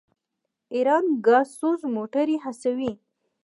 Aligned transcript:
ایران 0.75 1.05
ګازسوز 1.25 1.81
موټرې 1.95 2.37
هڅوي. 2.43 2.91